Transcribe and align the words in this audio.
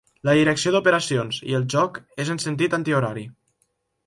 La 0.27 0.33
direcció 0.37 0.71
d'operacions 0.75 1.39
i 1.51 1.57
el 1.59 1.67
joc 1.75 2.01
és 2.25 2.33
en 2.37 2.43
sentit 2.47 2.79
antihorari. 2.79 3.29